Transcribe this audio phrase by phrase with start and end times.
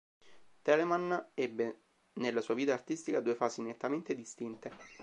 [0.63, 1.81] Telemann ebbe
[2.13, 4.71] nella sua vita artistica due fasi nettamente distinte.